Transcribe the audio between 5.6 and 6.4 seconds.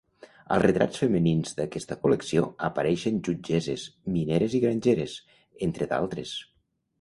entre d'altres.